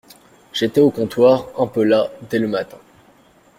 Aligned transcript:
J’étais 0.51 0.81
au 0.81 0.89
comptoir, 0.89 1.45
un 1.59 1.67
peu 1.67 1.83
las 1.83 2.09
dès 2.27 2.39
le 2.39 2.47
matin. 2.47 2.79